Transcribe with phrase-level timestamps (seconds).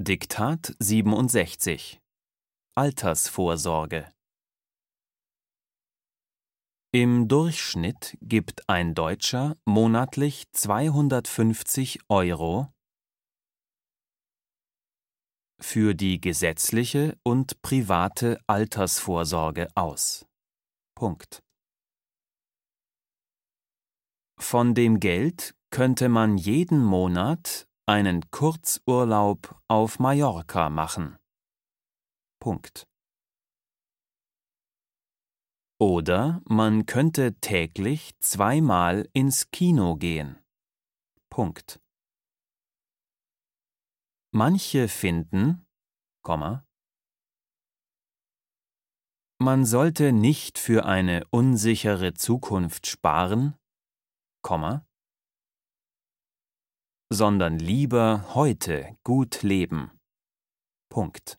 [0.00, 2.00] Diktat 67
[2.74, 4.12] Altersvorsorge
[6.92, 12.72] Im Durchschnitt gibt ein Deutscher monatlich 250 Euro
[15.62, 20.26] für die gesetzliche und private Altersvorsorge aus.
[20.96, 21.40] Punkt.
[24.40, 31.16] Von dem Geld könnte man jeden Monat einen Kurzurlaub auf Mallorca machen.
[32.40, 32.86] Punkt.
[35.80, 40.38] Oder man könnte täglich zweimal ins Kino gehen.
[41.30, 41.80] Punkt.
[44.32, 45.66] Manche finden,
[46.22, 46.64] Komma,
[49.38, 53.54] man sollte nicht für eine unsichere Zukunft sparen,
[54.42, 54.86] Komma,
[57.14, 59.90] sondern lieber heute gut leben.
[60.90, 61.38] Punkt.